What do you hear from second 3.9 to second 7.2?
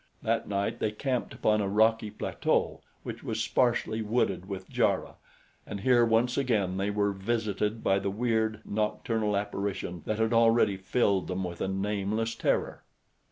wooded with jarrah, and here once again they were